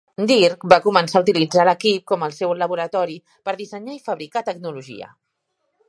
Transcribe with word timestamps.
Dirk 0.29 0.63
va 0.71 0.79
començar 0.85 1.19
a 1.19 1.25
utilitzar 1.25 1.65
l'equip 1.69 2.07
com 2.13 2.25
el 2.29 2.35
seu 2.39 2.55
laboratori 2.63 3.19
per 3.49 3.57
dissenyar 3.61 3.99
i 4.01 4.05
fabricar 4.09 4.47
tecnologia. 4.51 5.17